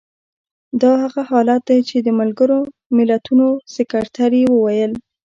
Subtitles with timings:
[0.81, 2.59] دا هغه حالت دی چې د ملګرو
[2.97, 4.91] ملتونو سکتر یې وویل.